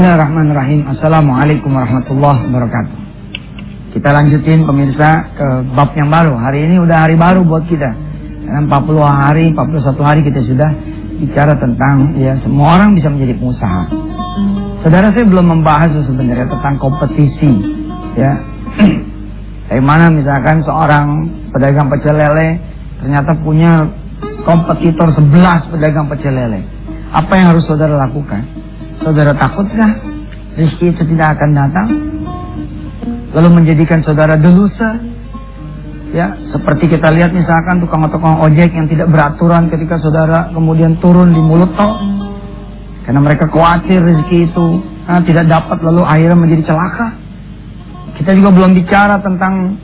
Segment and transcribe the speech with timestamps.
[0.00, 0.80] Bismillahirrahmanirrahim.
[0.96, 2.94] Assalamualaikum warahmatullahi wabarakatuh.
[3.92, 5.46] Kita lanjutin pemirsa ke
[5.76, 6.40] bab yang baru.
[6.40, 7.92] Hari ini udah hari baru buat kita.
[8.48, 10.72] Karena 40 hari, 41 hari kita sudah
[11.20, 13.82] bicara tentang ya semua orang bisa menjadi pengusaha.
[14.88, 17.52] Saudara saya belum membahas sebenarnya tentang kompetisi.
[18.16, 18.40] Ya.
[19.68, 22.56] Bagaimana misalkan seorang pedagang pecel lele
[23.04, 23.84] ternyata punya
[24.48, 26.64] kompetitor 11 pedagang pecel lele.
[27.12, 28.69] Apa yang harus saudara lakukan?
[29.00, 29.96] Saudara takutkah
[30.60, 31.88] rezeki itu tidak akan datang?
[33.32, 35.00] Lalu menjadikan saudara delusa?
[36.12, 41.40] Ya, seperti kita lihat misalkan tukang-tukang ojek yang tidak beraturan ketika saudara kemudian turun di
[41.40, 41.96] mulut tol.
[43.08, 44.66] Karena mereka khawatir rezeki itu
[45.08, 47.16] nah, tidak dapat lalu akhirnya menjadi celaka.
[48.20, 49.80] Kita juga belum bicara tentang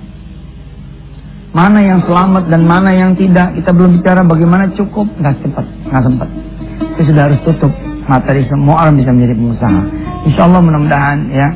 [1.57, 3.57] mana yang selamat dan mana yang tidak.
[3.57, 6.29] Kita belum bicara bagaimana cukup, nggak sempat, nggak sempat.
[7.01, 9.81] Itu sudah harus tutup materi semua orang bisa menjadi pengusaha.
[10.27, 11.49] Insya Allah mudah-mudahan ya,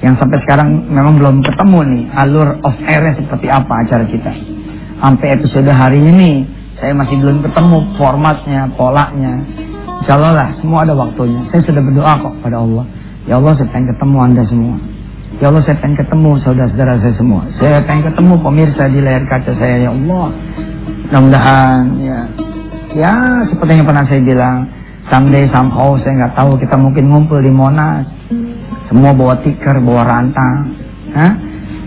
[0.00, 4.32] yang sampai sekarang memang belum ketemu nih alur of air seperti apa acara kita.
[5.00, 6.44] Sampai episode hari ini
[6.80, 9.44] saya masih belum ketemu formatnya, polanya.
[10.00, 11.44] Insya Allah lah, semua ada waktunya.
[11.52, 12.84] Saya sudah berdoa kok pada Allah.
[13.28, 14.76] Ya Allah saya pengen ketemu anda semua.
[15.40, 17.40] Ya Allah saya pengen ketemu saudara-saudara saya semua.
[17.60, 20.26] Saya pengen ketemu pemirsa di layar kaca saya ya Allah.
[21.10, 22.18] Mudah-mudahan ya
[22.96, 23.12] ya
[23.46, 24.79] seperti yang pernah saya bilang
[25.10, 28.06] someday somehow saya nggak tahu kita mungkin ngumpul di Monas
[28.86, 30.72] semua bawa tikar bawa rantang
[31.10, 31.34] Hah?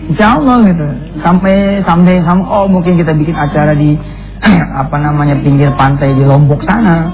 [0.04, 0.86] Insya Allah gitu
[1.24, 3.96] sampai someday somehow mungkin kita bikin acara di
[4.84, 7.08] apa namanya pinggir pantai di Lombok sana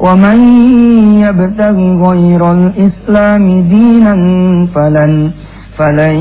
[0.00, 0.38] ومن
[1.24, 4.14] يبتغ غير الإسلام دينا
[4.74, 5.30] فلن
[5.78, 6.16] فلن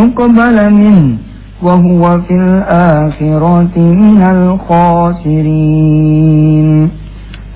[0.00, 1.16] يقبل منه
[1.62, 4.22] وهو في الآخرة من
[5.16, 5.88] الخاسرين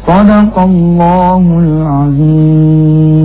[0.07, 3.19] صدق الله العظيم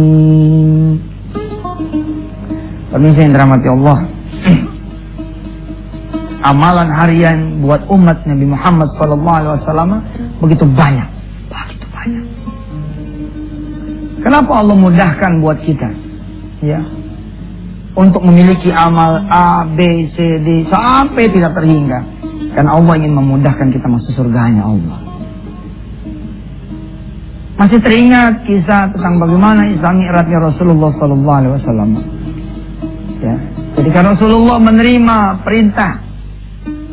[2.93, 4.05] Pemirsa yang dirahmati Allah
[6.45, 9.17] Amalan harian buat umat Nabi Muhammad SAW
[10.45, 11.16] begitu banyak
[14.28, 15.88] Kenapa Allah mudahkan buat kita
[16.60, 16.84] Ya
[17.98, 21.98] untuk memiliki amal A, B, C, D sampai tidak terhingga.
[22.54, 24.98] Karena Allah ingin memudahkan kita masuk surganya Allah.
[27.58, 31.90] Masih teringat kisah tentang bagaimana Isra Mi'rajnya Rasulullah Sallallahu Alaihi Wasallam.
[33.18, 33.36] Ya,
[33.82, 35.98] ketika Rasulullah menerima perintah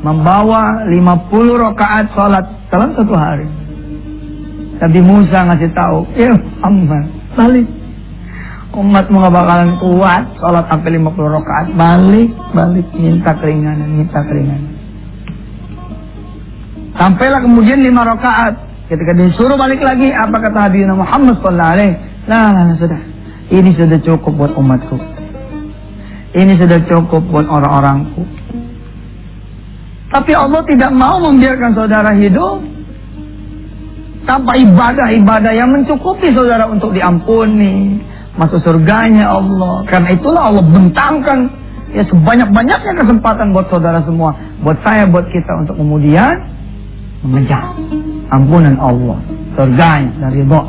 [0.01, 3.45] membawa 50 rakaat sholat dalam satu hari.
[4.81, 7.67] Tapi Musa ngasih tahu, ya Muhammad, balik.
[8.75, 11.65] Umatmu gak bakalan kuat sholat sampai 50 rakaat.
[11.79, 14.73] Balik balik minta keringanan minta keringanan.
[16.95, 18.53] Sampailah kemudian 5 rakaat.
[18.85, 21.95] Ketika disuruh balik lagi apa kata Nabi Muhammad sallallahu alaihi
[22.27, 23.01] nah, nah, nah sudah.
[23.45, 24.97] Ini sudah cukup buat umatku.
[26.35, 28.25] Ini sudah cukup buat orang-orangku.
[30.11, 32.74] Tapi Allah tidak mau membiarkan saudara hidup
[34.25, 38.01] tanpa ibadah-ibadah yang mencukupi saudara untuk diampuni
[38.35, 39.85] masuk surganya Allah.
[39.87, 45.79] Karena itulah Allah bentangkan Ya sebanyak-banyaknya kesempatan buat saudara semua, buat saya, buat kita untuk
[45.79, 46.43] kemudian
[47.23, 47.71] mengejar
[48.35, 49.15] ampunan Allah,
[49.55, 50.61] surganya dan ridho.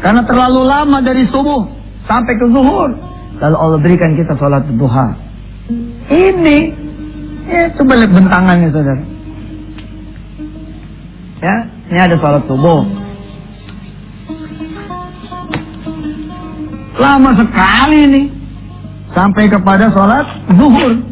[0.00, 1.68] Karena terlalu lama dari subuh
[2.08, 2.88] sampai ke zuhur,
[3.36, 5.12] lalu Allah berikan kita sholat duha.
[6.08, 6.58] Ini,
[7.44, 9.04] ya coba lihat bentangannya saudara.
[11.44, 11.56] Ya,
[11.90, 12.86] ini ada sholat subuh.
[17.02, 18.26] Lama sekali nih
[19.10, 21.02] sampai kepada sholat zuhur.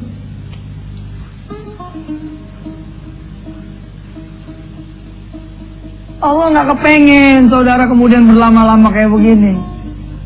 [6.18, 9.58] Allah nggak kepengen saudara kemudian berlama-lama kayak begini.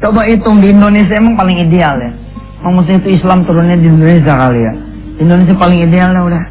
[0.04, 2.12] Coba hitung di Indonesia emang paling ideal ya.
[2.60, 4.72] Maksudnya itu Islam turunnya di Indonesia kali ya.
[5.16, 6.44] Indonesia paling ideal lah udah.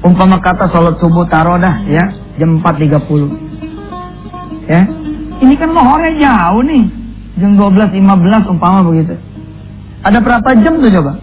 [0.00, 4.70] Umpama kata sholat subuh taruh dah ya jam 4.30.
[4.70, 4.86] Ya.
[5.38, 6.84] Ini kan lohornya jauh nih.
[7.38, 9.14] Jam 12.15 umpama begitu.
[10.02, 11.18] Ada berapa jam tuh coba?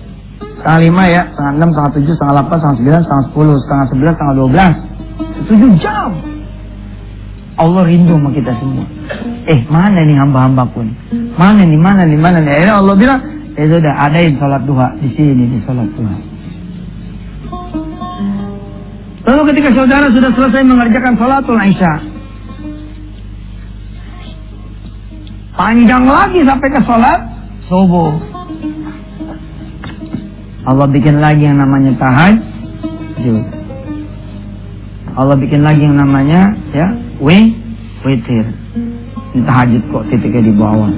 [0.60, 4.14] Setengah lima ya, setengah enam, setengah tujuh, setengah delapan, setengah sembilan, setengah sepuluh, setengah sebelas,
[4.16, 4.74] setengah dua belas.
[5.46, 6.10] Tujuh jam.
[7.56, 8.84] Allah rindu sama kita semua.
[9.48, 10.92] Eh mana nih hamba-hamba pun?
[11.40, 12.52] Mana nih, mana nih, mana nih?
[12.52, 13.20] Akhirnya Allah bilang,
[13.56, 16.35] eh sudah adain sholat duha di sini di sholat duha.
[19.26, 21.94] Lalu ketika saudara sudah selesai mengerjakan sholatul Isya,
[25.58, 27.20] panjang lagi sampai ke sholat
[27.66, 28.14] subuh.
[30.66, 33.46] Allah bikin lagi yang namanya tahajud.
[35.18, 36.88] Allah bikin lagi yang namanya ya
[37.18, 37.54] wi
[38.06, 38.46] witir.
[39.34, 40.92] Ini tahajud kok titiknya di bawah.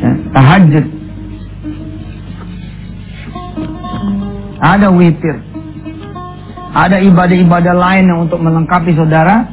[0.00, 0.84] Ya, tahajud.
[4.64, 5.53] Ada witir.
[6.74, 9.46] Ada ibadah-ibadah lain yang untuk melengkapi saudara.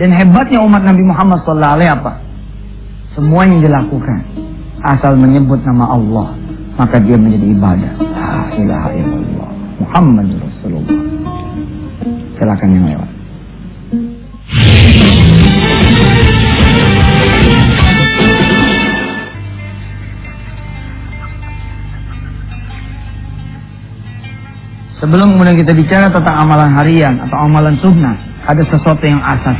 [0.00, 2.12] Dan hebatnya umat Nabi Muhammad SAW apa?
[3.12, 4.20] Semuanya dilakukan.
[4.80, 6.32] Asal menyebut nama Allah.
[6.80, 7.92] Maka dia menjadi ibadah.
[8.00, 9.50] La ilaha illallah.
[9.84, 10.98] Muhammad Rasulullah.
[12.38, 13.17] Silakan yang lewat.
[24.98, 28.18] Sebelum kemudian kita bicara tentang amalan harian atau amalan sunnah,
[28.50, 29.58] ada sesuatu yang asas.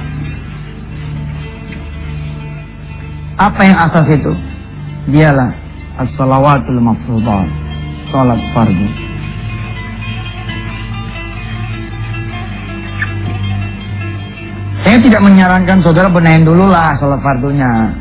[3.38, 4.32] Apa yang asas itu?
[5.14, 5.54] Dialah
[6.02, 7.46] as-salawatul mafruḍah,
[8.10, 8.86] salat fardu.
[14.82, 17.94] Saya tidak menyarankan saudara benahin dulu lah salat fardunya.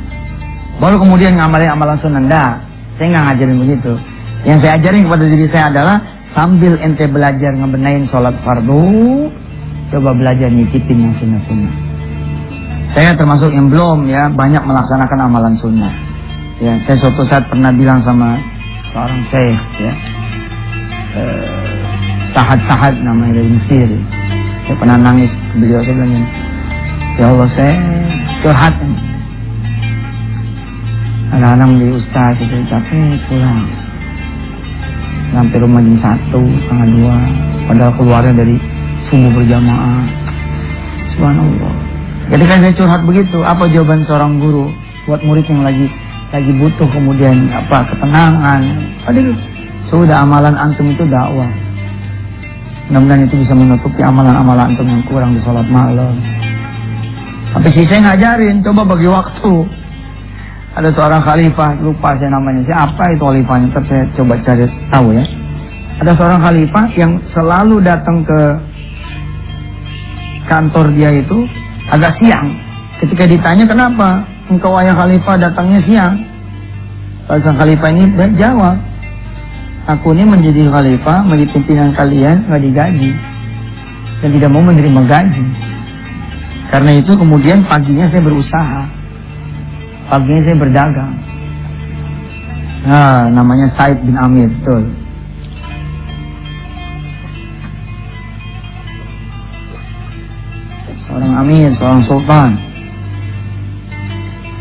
[0.81, 2.17] Baru kemudian ngamalin amalan sunnah.
[2.17, 2.53] Enggak,
[2.97, 3.93] saya nggak ngajarin begitu.
[4.41, 9.25] Yang saya ajarin kepada diri saya adalah sambil ente belajar ngebenain sholat fardu,
[9.89, 11.73] coba belajar nyicipin yang sunnah-sunnah.
[12.93, 15.89] Saya termasuk yang belum ya banyak melaksanakan amalan sunnah.
[16.61, 18.37] Ya, saya suatu saat pernah bilang sama
[18.93, 19.93] seorang syekh ya,
[21.17, 21.45] eh,
[22.37, 23.89] sahat-sahat namanya dari Mesir.
[24.69, 26.13] Saya pernah nangis beliau saya bilang
[27.17, 27.75] ya Allah saya
[28.45, 28.75] curhat.
[31.27, 33.86] Anak-anak di ustaz itu capek pulang
[35.37, 37.17] sampai rumah jam satu setengah dua.
[37.69, 38.57] Padahal keluarnya dari
[39.13, 40.03] subuh berjamaah.
[41.13, 41.73] Subhanallah.
[42.33, 44.73] Ketika saya curhat begitu apa jawaban seorang guru
[45.05, 45.85] buat murid yang lagi
[46.33, 48.61] lagi butuh kemudian apa ketenangan?
[49.05, 49.37] Aduh
[49.93, 51.47] sudah amalan antum itu dakwah.
[52.89, 56.17] Mudah-mudahan itu bisa menutupi amalan-amalan antum yang kurang di sholat malam.
[57.53, 59.53] Tapi sih saya ngajarin coba bagi waktu
[60.77, 62.61] ada seorang khalifah lupa saya namanya.
[62.69, 63.73] Siapa itu khalifahnya?
[63.73, 65.25] Ntar saya coba cari tahu ya.
[66.05, 68.39] Ada seorang khalifah yang selalu datang ke
[70.45, 71.49] kantor dia itu
[71.89, 72.53] agak siang.
[73.01, 74.21] Ketika ditanya kenapa
[74.53, 76.13] engkau ayah khalifah datangnya siang?
[77.25, 78.05] Sang khalifah ini
[78.37, 78.77] jawab
[79.89, 83.11] aku ini menjadi khalifah menjadi pimpinan kalian nggak digaji.
[84.21, 85.45] Dan tidak mau menerima gaji.
[86.69, 89.06] Karena itu kemudian paginya saya berusaha
[90.07, 91.13] Paginya saya berdagang.
[92.87, 94.87] Nah, namanya Said bin Amir, betul.
[101.07, 102.51] Seorang Amir, seorang Sultan.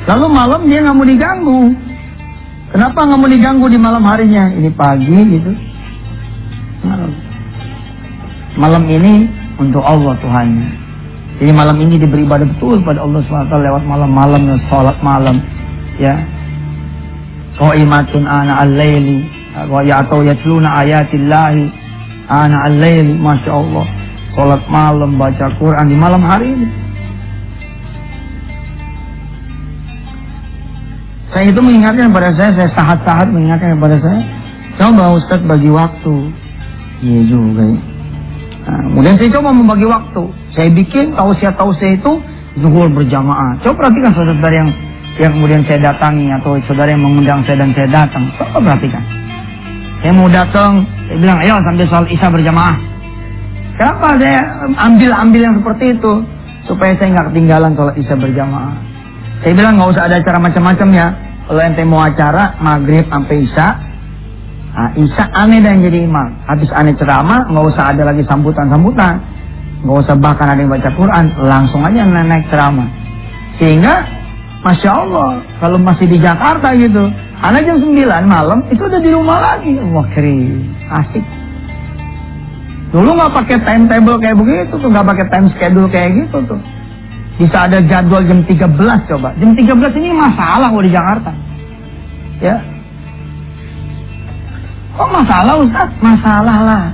[0.07, 1.61] Lalu malam dia nggak mau diganggu.
[2.75, 4.51] Kenapa nggak mau diganggu di malam harinya?
[4.51, 5.53] Ini pagi gitu.
[6.83, 7.11] Malam.
[8.59, 9.31] Malam ini
[9.63, 10.86] untuk Allah Tuhannya.
[11.37, 15.37] Jadi malam ini diberi ibadah betul pada Allah SWT lewat malam-malam dan sholat malam.
[16.01, 16.25] Ya.
[17.61, 19.29] Qaimatun ana al-laili.
[19.69, 21.65] Wa atau yatluna ayatillahi.
[22.33, 23.13] Ana al-laili.
[23.21, 23.85] Masya Allah.
[24.33, 26.69] Sholat malam, baca Quran di malam hari ini.
[31.37, 34.21] Saya itu mengingatkan kepada saya, saya sahat-sahat mengingatkan kepada saya.
[34.81, 36.33] Coba Ustaz bagi waktu.
[37.05, 37.96] Iya juga ya.
[38.67, 40.23] Nah, kemudian saya coba membagi waktu.
[40.59, 42.13] Saya bikin tausiah-tausiah itu
[42.59, 43.63] zuhur berjamaah.
[43.63, 44.71] Coba perhatikan saudara-saudara yang
[45.17, 48.27] yang kemudian saya datangi atau saudara yang mengundang saya dan saya datang.
[48.37, 49.03] Coba perhatikan.
[50.03, 52.77] Saya mau datang, saya bilang, ayo sambil sholat isya berjamaah.
[53.77, 54.41] Kenapa saya
[54.77, 56.13] ambil-ambil yang seperti itu?
[56.67, 58.75] Supaya saya nggak ketinggalan sholat isya berjamaah.
[59.41, 61.07] Saya bilang nggak usah ada acara macam-macam ya.
[61.47, 63.67] Kalau ente mau acara maghrib sampai isya,
[64.77, 66.37] Nah, Isa aneh dan jadi imam.
[66.45, 69.25] Habis aneh ceramah, nggak usah ada lagi sambutan-sambutan.
[69.81, 71.33] Nggak usah bahkan ada yang baca Quran.
[71.41, 72.85] Langsung aja naik ceramah.
[73.57, 74.05] Sehingga,
[74.61, 77.09] Masya Allah, kalau masih di Jakarta gitu,
[77.41, 79.81] anak jam 9 malam, itu udah di rumah lagi.
[79.97, 80.69] Wah, keren.
[80.93, 81.25] Asik.
[82.93, 86.61] Dulu nggak pakai timetable kayak begitu tuh, nggak pakai time schedule kayak gitu tuh.
[87.41, 89.33] Bisa ada jadwal jam 13 coba.
[89.41, 91.33] Jam 13 ini masalah kalau di Jakarta.
[92.45, 92.61] Ya,
[94.97, 95.89] Kok masalah Ustaz?
[96.01, 96.85] Masalah lah.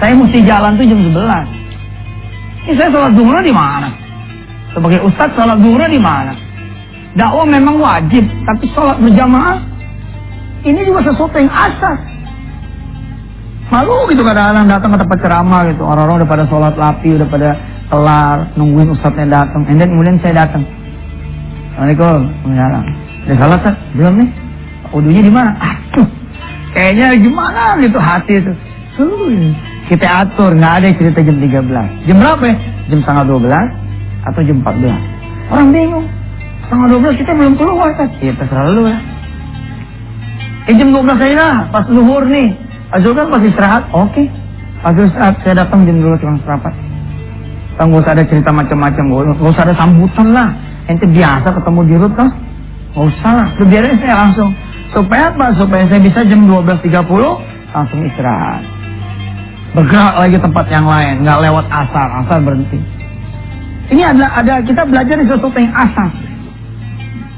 [0.00, 2.66] Saya mesti jalan tuh jam 11.
[2.66, 3.88] Ini saya sholat zuhur di mana?
[4.72, 6.32] Sebagai Ustaz sholat zuhur di mana?
[7.16, 9.56] Dakwah memang wajib, tapi sholat berjamaah
[10.66, 12.00] ini juga sesuatu yang asas.
[13.70, 15.82] Malu gitu kadang-kadang datang ke tempat ceramah gitu.
[15.86, 17.50] Orang-orang udah pada sholat lapi, udah pada
[17.86, 19.62] kelar, nungguin ustadznya datang.
[19.70, 20.66] And then kemudian saya datang.
[21.74, 22.20] Assalamualaikum.
[22.46, 22.84] Waalaikumsalam.
[23.26, 24.30] Udah sholat, Belum nih.
[24.94, 25.50] Udunya di mana?
[25.58, 26.06] Aduh,
[26.76, 28.52] Kayaknya gimana gitu hati itu.
[29.88, 32.04] kita atur, nggak ada cerita jam 13.
[32.04, 32.56] Jam berapa ya?
[32.92, 34.92] Jam setengah 12 atau jam 14.
[35.48, 36.06] Orang bingung.
[36.68, 38.12] Setengah 12 kita belum keluar kan?
[38.20, 38.98] Ya terserah lu ya.
[40.68, 42.52] Eh jam 12 aja lah, pas luhur nih.
[42.92, 44.12] Azul kan pas istirahat, oke.
[44.12, 44.26] Okay.
[44.84, 46.74] Azul istirahat, saya datang jam 12 cuma serapat.
[47.80, 49.04] Kan gak usah ada cerita macam-macam,
[49.40, 50.48] gak usah ada sambutan lah.
[50.92, 52.28] Ente biasa ketemu di rut kan?
[52.92, 54.52] Gak usah lah, biarin saya langsung.
[54.94, 55.54] Supaya apa?
[55.58, 56.92] Supaya saya bisa jam 12.30
[57.74, 58.62] langsung istirahat.
[59.76, 62.80] Bergerak lagi tempat yang lain, nggak lewat asar, asar berhenti.
[63.92, 66.12] Ini adalah ada kita belajar di sesuatu yang asas.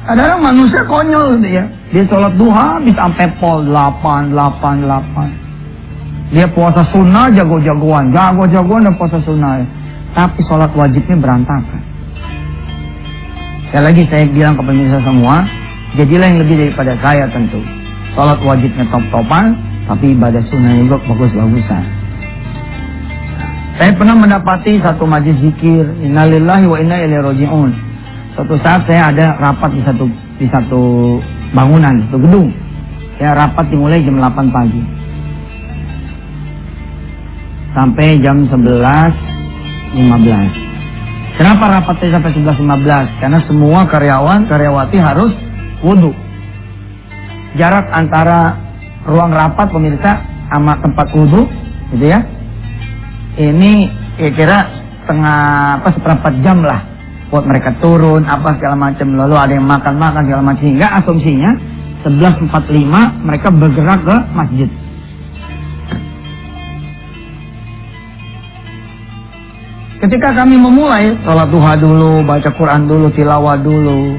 [0.09, 1.65] Ada orang manusia konyol gitu ya.
[1.93, 6.33] Dia sholat duha bisa sampai pol 8, 8, 8.
[6.33, 9.65] Dia puasa sunnah jago-jagoan, jago-jagoan dan puasa sunnah.
[10.17, 11.83] Tapi sholat wajibnya berantakan.
[13.69, 15.45] Sekali lagi saya bilang ke pemirsa semua,
[15.97, 17.65] Jadilah yang lebih daripada saya tentu.
[18.13, 19.57] Salat wajibnya top-topan,
[19.89, 22.09] tapi ibadah sunnah juga bagus-bagusan.
[23.79, 27.71] Saya pernah mendapati satu majlis zikir, innalillahi wa inna ilaihi raji'un.
[28.35, 30.83] Suatu saat saya ada rapat di satu di satu
[31.55, 32.51] bangunan, satu gedung.
[33.23, 34.83] Ya rapat dimulai jam 8 pagi.
[37.73, 41.39] Sampai jam 11.15.
[41.39, 43.23] Kenapa rapatnya sampai 11.15?
[43.23, 45.31] Karena semua karyawan, karyawati harus
[45.85, 46.13] wudhu.
[47.57, 48.55] Jarak antara
[49.09, 50.21] ruang rapat pemirsa
[50.53, 51.49] sama tempat wudhu,
[51.97, 52.21] gitu ya.
[53.39, 53.73] Ini
[54.19, 54.67] kira-kira
[55.09, 55.39] setengah
[55.81, 56.85] apa seperempat jam lah
[57.33, 61.51] buat mereka turun apa segala macam lalu ada yang makan makan segala macam hingga asumsinya
[62.05, 64.69] 11.45 mereka bergerak ke masjid
[70.05, 74.17] ketika kami memulai sholat duha dulu baca Quran dulu tilawah dulu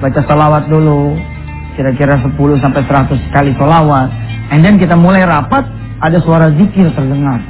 [0.00, 1.16] baca salawat dulu
[1.76, 4.08] kira-kira 10 sampai 100 kali salawat
[4.52, 5.64] and then kita mulai rapat
[6.00, 7.40] ada suara zikir terdengar.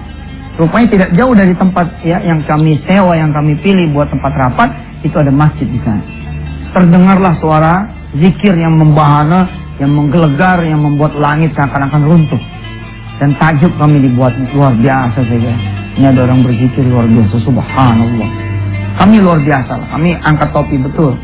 [0.56, 4.70] Rupanya tidak jauh dari tempat ya yang kami sewa yang kami pilih buat tempat rapat
[5.04, 6.00] itu ada masjid di sana.
[6.72, 7.74] Terdengarlah suara
[8.16, 12.40] zikir yang membahana yang menggelegar yang membuat langit seakan-akan runtuh.
[13.20, 15.52] Dan tajuk kami dibuat luar biasa saja.
[15.96, 18.30] Ini ada orang berzikir luar biasa subhanallah.
[18.96, 21.20] Kami luar biasa kami angkat topi betul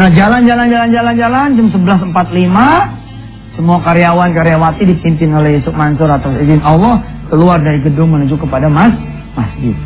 [0.00, 6.64] Nah jalan-jalan jalan-jalan jalan jam 11.45 semua karyawan karyawati dipimpin oleh Yusuf Mansur atas izin
[6.64, 8.96] Allah keluar dari gedung menuju kepada mas
[9.36, 9.76] masjid.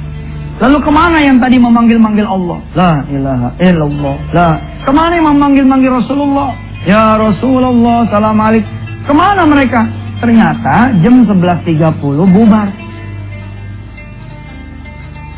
[0.63, 2.63] Lalu ke mana yang tadi memanggil-manggil Allah?
[2.79, 4.17] La ilaha illallah.
[4.31, 4.49] La.
[4.87, 6.55] Ke mana yang memanggil-manggil Rasulullah?
[6.87, 8.63] Ya Rasulullah, salam alik.
[9.03, 9.83] Ke mana mereka?
[10.23, 11.91] Ternyata jam 11.30
[12.31, 12.71] bubar.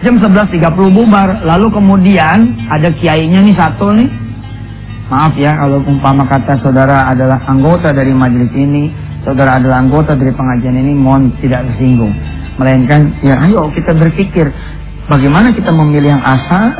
[0.04, 0.52] Jam 11.30
[0.92, 1.40] bubar.
[1.48, 4.25] Lalu kemudian ada kiainya nih satu nih
[5.06, 8.90] Maaf ya kalau umpama kata saudara adalah anggota dari majelis ini,
[9.22, 12.10] saudara adalah anggota dari pengajian ini, mohon tidak tersinggung.
[12.58, 14.50] Melainkan ya ayo kita berpikir
[15.06, 16.74] bagaimana kita memilih yang asal,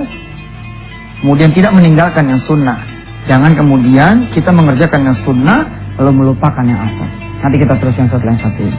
[1.23, 2.83] kemudian tidak meninggalkan yang sunnah.
[3.31, 7.07] Jangan kemudian kita mengerjakan yang sunnah lalu melupakan yang asal.
[7.47, 8.79] Nanti kita terus yang satu lain satu ini.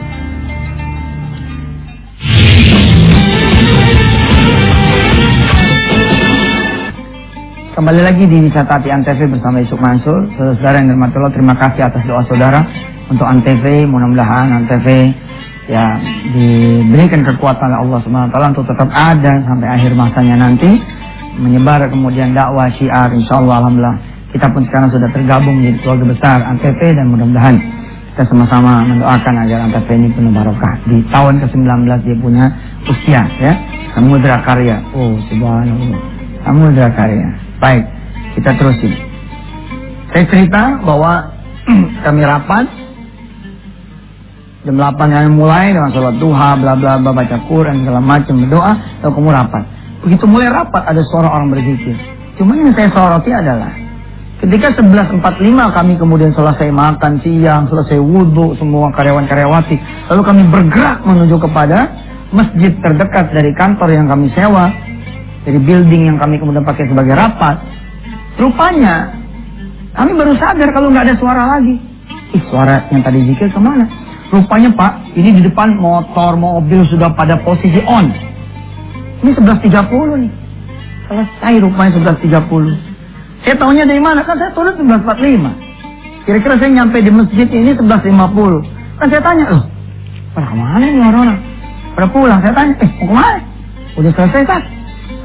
[7.78, 10.26] Kembali lagi di Wisata Hati Antv bersama Yusuf Mansur.
[10.34, 12.66] Saudara yang dirahmati Allah, terima kasih atas doa saudara
[13.06, 13.62] untuk Antv.
[13.86, 15.14] Mudah-mudahan Antv
[15.70, 15.94] ya
[16.34, 20.74] diberikan kekuatan oleh Allah Subhanahu untuk tetap ada sampai akhir masanya nanti.
[21.38, 23.98] Menyebar kemudian dakwah syiar insyaallah alhamdulillah
[24.34, 27.62] kita pun sekarang sudah tergabung menjadi keluarga besar Antv dan mudah-mudahan
[28.10, 30.82] kita sama-sama mendoakan agar Antv ini penuh barokah.
[30.82, 32.44] Di tahun ke-19 dia punya
[32.90, 33.54] usia ya
[33.94, 34.82] Samudra Karya.
[34.98, 36.02] Oh subhanallah.
[36.42, 37.90] Samudra Karya Baik,
[38.38, 38.94] kita terusin.
[40.14, 41.34] Saya cerita bahwa
[42.06, 42.70] kami rapat
[44.62, 48.72] jam 8 kami mulai dengan sholat duha, bla bla bla baca Quran segala macam berdoa,
[49.02, 49.62] lalu kamu rapat.
[50.06, 51.98] Begitu mulai rapat ada suara orang berzikir.
[52.38, 53.74] Cuma yang saya soroti adalah
[54.38, 55.18] ketika 11.45
[55.50, 61.90] kami kemudian selesai makan siang, selesai wudhu semua karyawan-karyawati, lalu kami bergerak menuju kepada
[62.30, 64.70] masjid terdekat dari kantor yang kami sewa
[65.48, 67.56] dari building yang kami kemudian pakai sebagai rapat.
[68.36, 69.16] Rupanya
[69.96, 71.80] kami baru sadar kalau nggak ada suara lagi.
[72.36, 73.88] Ih suara yang tadi zikir ke mana?
[74.28, 78.12] Rupanya Pak, ini di depan motor, mobil sudah pada posisi on.
[79.24, 79.72] Ini 11.30
[80.20, 80.32] nih.
[81.08, 83.48] Selesai rupanya 11.30.
[83.48, 84.20] Saya tahunya dari mana?
[84.28, 86.28] Kan saya turun 11.45.
[86.28, 89.00] Kira-kira saya nyampe di masjid ini 11.50.
[89.00, 89.64] Kan saya tanya, loh,
[90.36, 91.40] pada mana ini orang-orang?
[91.96, 93.40] Pada pulang, saya tanya, eh mau ke mana?
[93.96, 94.62] Udah selesai kan?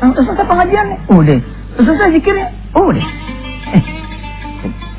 [0.01, 0.97] Udah selesai pengajiannya?
[1.11, 1.37] Udah.
[1.77, 2.47] Udah selesai zikirnya?
[2.73, 3.05] Udah.
[3.73, 3.83] Eh,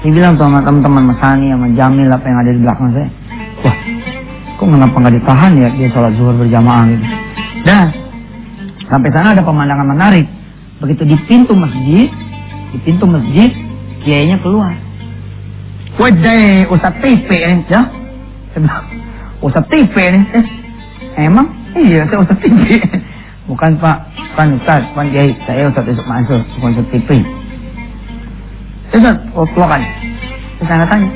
[0.04, 3.08] dia bilang sama teman-teman Mas Hani sama Jamil apa yang ada di belakang saya.
[3.64, 3.76] Wah,
[4.60, 7.04] kok kenapa nggak ditahan ya dia sholat zuhur berjamaah gitu.
[7.64, 7.86] Dan
[8.92, 10.26] sampai sana ada pemandangan menarik.
[10.84, 12.12] Begitu di pintu masjid,
[12.74, 13.48] di pintu masjid,
[14.04, 14.76] kiainya keluar.
[15.96, 17.86] Wadai Ustaz TV ini, ya?
[19.40, 20.46] Ustaz TV ini, eh,
[21.22, 21.46] emang?
[21.72, 22.82] Iya, saya Ustaz TV.
[23.44, 23.96] Bukan Pak,
[24.32, 25.36] bukan Ustaz, bukan Kiai.
[25.44, 27.10] Saya Ustaz Yusuf Mansur, bukan Ustaz TV.
[28.96, 29.84] Ustaz, oh, keluarkan.
[30.56, 31.08] Terus saya tanya,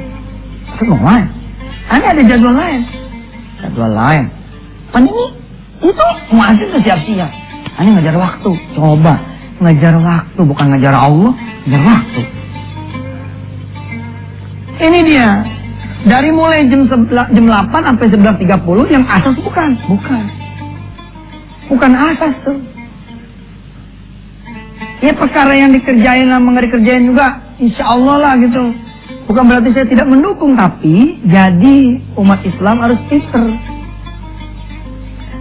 [0.76, 1.24] Ustaz mau mana?
[1.88, 2.80] Ini ada jadwal lain.
[3.64, 4.24] Jadwal lain.
[4.92, 5.24] Pan ini,
[5.80, 6.06] itu
[6.36, 7.30] muazin ke siap-siap.
[7.80, 8.50] Ini ngajar waktu.
[8.76, 9.14] Coba,
[9.64, 11.32] ngajar waktu, bukan ngajar Allah,
[11.64, 12.22] ngajar waktu.
[14.78, 15.28] Ini dia.
[15.98, 19.70] Dari mulai jam, jam 8 sampai 11.30 yang asas bukan.
[19.90, 20.47] Bukan.
[21.68, 22.58] Bukan asas tuh.
[24.98, 28.74] Ya perkara yang dikerjain sama nggak dikerjain juga, insya Allah lah gitu.
[29.30, 31.76] Bukan berarti saya tidak mendukung, tapi jadi
[32.16, 33.44] umat Islam harus pinter.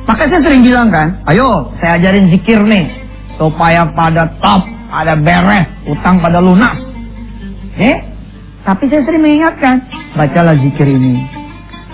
[0.05, 2.85] Maka saya sering bilang kan, ayo saya ajarin zikir nih,
[3.39, 6.77] supaya pada top, ada beres, utang pada lunas.
[7.79, 7.97] Eh,
[8.67, 11.23] tapi saya sering mengingatkan, bacalah zikir ini.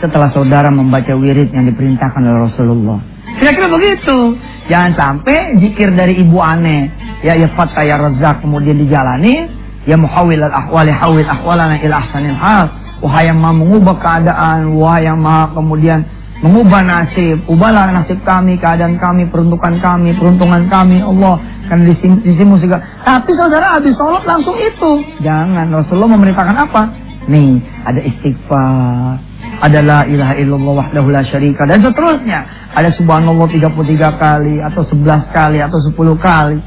[0.02, 3.13] Setelah saudara membaca wirid yang diperintahkan oleh Rasulullah.
[3.44, 4.40] Kira-kira begitu.
[4.72, 6.88] Jangan sampai zikir dari ibu aneh.
[7.28, 9.52] Ya ya fatah ya razak kemudian dijalani.
[9.84, 12.72] Ya muhawil al-ahwali hawil ahwalana ila ahsanil hal.
[13.04, 14.80] Wahai yang maha mengubah keadaan.
[14.80, 16.08] Wahai yang maha kemudian
[16.40, 17.44] mengubah nasib.
[17.52, 21.04] Ubahlah nasib kami, keadaan kami, peruntukan kami, peruntungan kami.
[21.04, 21.36] Allah.
[21.68, 22.72] Karena di sini musik.
[23.04, 25.04] Tapi saudara habis sholat langsung itu.
[25.20, 25.68] Jangan.
[25.68, 26.82] Rasulullah memerintahkan apa?
[27.28, 29.33] Nih, ada istighfar
[29.64, 32.44] ada la ilaha illallah wahdahu la syarika dan seterusnya.
[32.76, 36.60] Ada subhanallah 33 kali atau 11 kali atau 10 kali.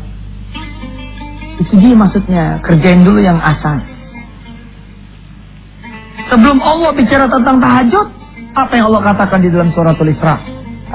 [1.60, 3.84] Itu dia maksudnya, kerjain dulu yang asas.
[6.32, 8.06] Sebelum Allah bicara tentang tahajud,
[8.56, 10.40] apa yang Allah katakan di dalam suratul Isra?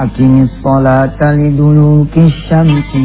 [0.02, 3.04] Aqimis salata liduluki syamsi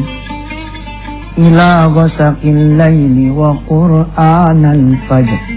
[1.37, 5.56] ila ghasaqil laili wa qur'anal fajr.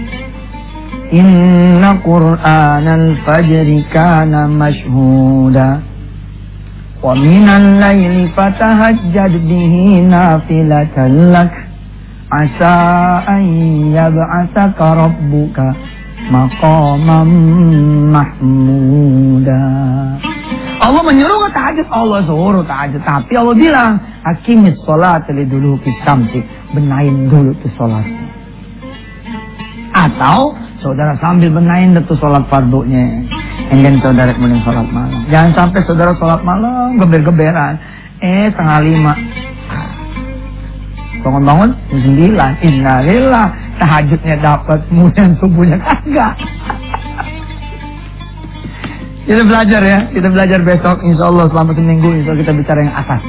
[1.11, 5.83] Qur'anal fajri kana mashhuda
[7.03, 11.51] Wa minal layli fatahajjad bihi nafilatan lak
[12.31, 13.43] Asa an
[13.91, 15.75] yab'asaka rabbuka
[16.31, 17.27] maqaman
[18.07, 19.63] mahmuda
[20.81, 23.05] Allah menyuruh ke tahajud, Allah suruh tahajud.
[23.05, 26.41] Tapi Allah bilang, hakimis sholat dulu kisamsi.
[26.73, 28.25] Benain dulu tuh sholatnya.
[29.93, 33.21] Atau Saudara sambil benain itu sholat fardunya.
[33.69, 35.29] And saudara kemudian sholat malam.
[35.29, 37.77] Jangan sampai saudara sholat malam geber-geberan.
[38.17, 39.13] Eh tengah lima.
[41.21, 42.51] Bangun-bangun sembilan.
[42.65, 43.47] Innalillah.
[43.77, 44.81] Tahajudnya dapat.
[44.89, 46.33] Kemudian subuhnya kagak.
[49.29, 49.99] kita belajar ya.
[50.09, 51.05] Kita belajar besok.
[51.05, 52.09] Insya Allah selama seminggu.
[52.09, 53.21] Insya Allah kita bicara yang asas.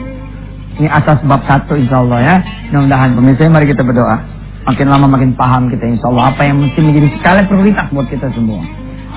[0.81, 2.37] Ini asas bab satu insya Allah ya.
[2.73, 4.42] Mudah-mudahan pemirsa mari kita berdoa.
[4.63, 8.31] Makin lama makin paham kita insya Allah apa yang mesti menjadi skala prioritas buat kita
[8.31, 8.63] semua.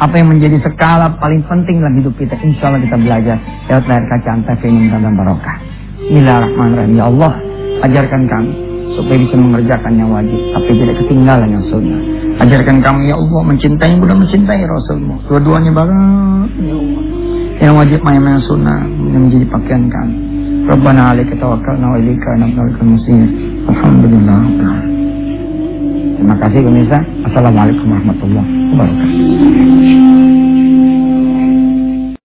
[0.02, 2.34] Apa yang menjadi skala paling penting dalam hidup kita.
[2.42, 3.38] Insya Allah kita belajar
[3.70, 5.58] lewat layar kaca antara ini dan barokah.
[6.02, 6.94] Bismillahirrahmanirrahim.
[6.98, 7.32] Ya Allah,
[7.86, 8.52] ajarkan kami
[8.98, 12.02] supaya bisa mengerjakan yang wajib tapi tidak ketinggalan yang sunnah.
[12.42, 15.16] Ajarkan kami ya Allah mencintai dan mencintai Rasulmu.
[15.30, 17.04] Dua-duanya banget ya Allah.
[17.56, 20.16] Yang wajib yang sunnah yang menjadi pakaian kami.
[20.66, 23.30] Alaika tawakkalna wa ilaika nabnal muslimin.
[23.70, 24.95] Alhamdulillah.
[26.26, 26.98] Terima kasih pemirsa.
[27.30, 30.65] Assalamualaikum warahmatullahi wabarakatuh.